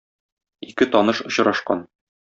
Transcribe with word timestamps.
Ике 0.69 0.89
таныш 0.95 1.23
очрашкан. 1.29 1.89